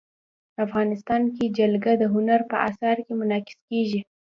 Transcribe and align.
افغانستان 0.65 1.21
کې 1.35 1.45
جلګه 1.57 1.93
د 1.97 2.03
هنر 2.13 2.39
په 2.49 2.55
اثار 2.69 2.97
کې 3.05 3.13
منعکس 3.19 3.57
کېږي. 3.69 4.01